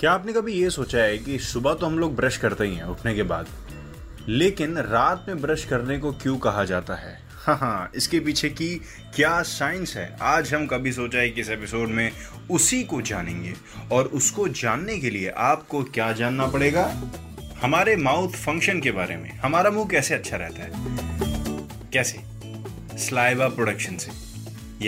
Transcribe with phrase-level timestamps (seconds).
[0.00, 2.84] क्या आपने कभी ये सोचा है कि सुबह तो हम लोग ब्रश करते ही हैं,
[2.84, 3.46] उठने के बाद?
[4.28, 7.18] लेकिन रात में ब्रश करने को क्यों कहा जाता है?
[7.30, 8.82] हाँ हाँ इसके पीछे की
[9.16, 10.16] क्या साइंस है?
[10.22, 12.12] आज हम कभी सोचा है कि इस एपिसोड में
[12.50, 13.54] उसी को जानेंगे।
[13.92, 17.02] और उसको जानने के लिए आपको क्या जानना पड़ेगा?
[17.62, 20.72] हमारे माउथ फ़ंक्शन के बारे में। हमारा मुँह कैसे अच्छा रहता है?
[21.92, 22.20] कैसे?
[22.98, 24.10] स्लाइवा प्रोडक्शन से।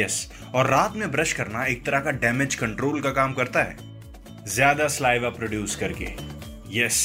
[0.03, 3.86] यस, और रात में ब्रश करना एक तरह का डैमेज कंट्रोल का काम करता है।
[4.47, 6.09] ज़्यादा स्लाइवा प्रोड्यूस करके।
[6.73, 6.99] यस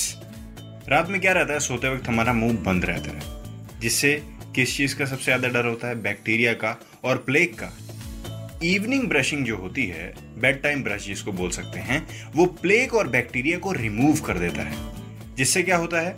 [0.90, 1.60] रात में क्या रहता है?
[1.60, 4.14] सोते वक्त हमारा मुँह बंद रहता है, जिससे
[4.56, 6.02] किस चीज़ का सबसे ज़्यादा डर होता है?
[6.02, 7.72] बैक्टीरिया का और प्लेग का।
[8.64, 13.08] इवनिंग ब्रशिंग जो होती है बेड टाइम ब्रश जिसको बोल सकते हैं, वो प्लेग और
[13.08, 16.16] बैक्टीरिया को रिमूव कर देता है। जिससे क्या होता है?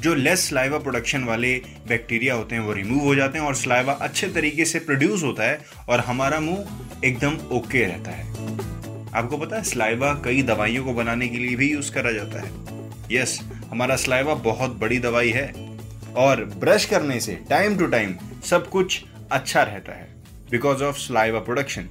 [0.00, 1.54] जो लेस स्लाइवा प्रोडक्शन वाले
[1.88, 5.42] बैक्टीरिया होते हैं, वो रिमूव हो जाते हैं और स्लाइवा अच्छे तरीके से प्रोड्यूस होता
[5.42, 8.31] है और हमारा मुँह एकदम ओके रहता है।
[9.14, 12.50] आपको पता है स्लाइवा कई दवाइयों को बनाने के लिए भी यूज़ करा जाता है।
[13.12, 15.78] यस हमारा स्लाइवा बहुत बड़ी दवाई है
[16.16, 20.08] और ब्रश करने से टाइम टू टाइम सब कुछ अच्छा रहता है
[20.50, 21.82] बिकॉज़ ऑफ़ स्लाइवा प्रोडक्शन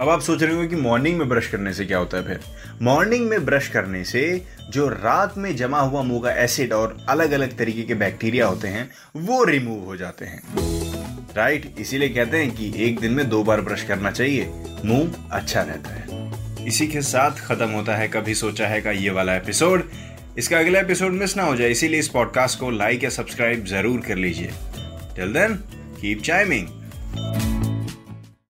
[0.00, 2.40] अब आप सोच रहे हो कि मॉर्निंग में ब्रश करने से क्या होता है फिर?
[2.82, 7.58] मॉर्निंग में ब्रश करने से जो रात में जमा हुआ का एसिड और अलग अलग
[7.58, 10.42] तरीके के बैक्टीरिया होते हैं, वो रिमूव हो जाते हैं।
[11.36, 14.52] राइट इसीलिए कहते हैं कि एक दिन में दो बार ब्रश करना चाहिए,
[14.84, 16.27] मुँह अच्छा रहता है।
[16.66, 19.88] इसी के साथ खत्म होता है, कभी सोचा है का ये वाला एपिसोड
[20.38, 24.00] इसका अगला एपिसोड मिस ना हो जाए, इसीलिए इस पॉडकास्ट को लाइक या सब्सक्राइब ज़रूर
[24.00, 24.50] कर लीजिए।
[25.16, 25.54] Till then
[26.00, 26.66] keep chiming